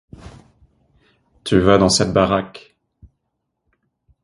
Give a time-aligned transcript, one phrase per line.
[1.43, 2.75] Tu vas dans cette baraque.